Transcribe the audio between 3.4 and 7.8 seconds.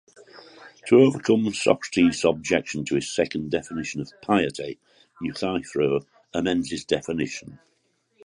definition of "piety", Euthyphro amends his definition.